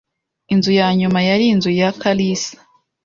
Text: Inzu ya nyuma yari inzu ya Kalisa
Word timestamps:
Inzu 0.53 0.71
ya 0.79 0.87
nyuma 0.99 1.19
yari 1.29 1.45
inzu 1.53 1.71
ya 1.79 1.89
Kalisa 2.01 2.57